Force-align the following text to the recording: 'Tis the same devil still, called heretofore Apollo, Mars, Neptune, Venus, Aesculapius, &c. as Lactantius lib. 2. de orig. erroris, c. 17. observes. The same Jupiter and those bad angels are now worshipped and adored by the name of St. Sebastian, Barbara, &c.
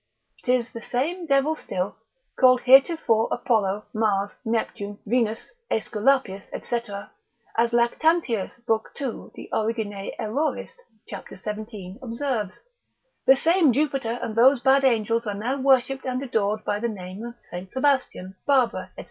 'Tis 0.45 0.71
the 0.71 0.81
same 0.81 1.27
devil 1.27 1.55
still, 1.55 1.95
called 2.35 2.61
heretofore 2.61 3.27
Apollo, 3.31 3.85
Mars, 3.93 4.33
Neptune, 4.43 4.97
Venus, 5.05 5.51
Aesculapius, 5.69 6.41
&c. 6.51 6.91
as 7.55 7.71
Lactantius 7.71 8.49
lib. 8.67 8.81
2. 8.95 9.31
de 9.35 9.47
orig. 9.53 9.77
erroris, 10.17 10.71
c. 11.07 11.35
17. 11.35 11.99
observes. 12.01 12.57
The 13.27 13.35
same 13.35 13.71
Jupiter 13.73 14.17
and 14.23 14.35
those 14.35 14.59
bad 14.59 14.83
angels 14.83 15.27
are 15.27 15.35
now 15.35 15.57
worshipped 15.61 16.03
and 16.05 16.19
adored 16.23 16.65
by 16.65 16.79
the 16.79 16.89
name 16.89 17.23
of 17.23 17.35
St. 17.43 17.71
Sebastian, 17.71 18.33
Barbara, 18.47 18.89
&c. 18.95 18.99